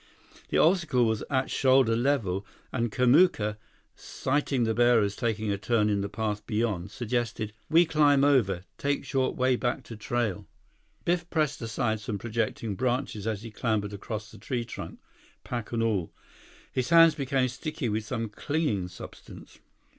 The 0.49 0.57
obstacle 0.57 1.05
was 1.05 1.23
at 1.29 1.51
shoulder 1.51 1.95
level, 1.95 2.43
and 2.71 2.91
Kamuka, 2.91 3.57
sighting 3.95 4.63
the 4.63 4.73
bearers 4.73 5.15
taking 5.15 5.51
a 5.51 5.59
turn 5.59 5.91
in 5.91 6.01
the 6.01 6.09
path 6.09 6.43
beyond, 6.47 6.89
suggested: 6.89 7.53
"We 7.69 7.85
climb 7.85 8.23
over. 8.23 8.63
Take 8.79 9.05
short 9.05 9.35
way 9.35 9.57
back 9.57 9.83
to 9.83 9.95
trail." 9.95 10.47
Biff 11.05 11.29
pressed 11.29 11.61
aside 11.61 11.99
some 11.99 12.17
projecting 12.17 12.73
branches 12.75 13.27
as 13.27 13.43
he 13.43 13.51
clambered 13.51 13.93
across 13.93 14.31
the 14.31 14.39
tree 14.39 14.65
trunk, 14.65 14.97
pack 15.43 15.71
and 15.71 15.83
all. 15.83 16.11
His 16.71 16.89
hands 16.89 17.13
became 17.13 17.47
sticky 17.47 17.87
with 17.89 18.03
some 18.03 18.27
clinging 18.27 18.87
substance. 18.87 19.59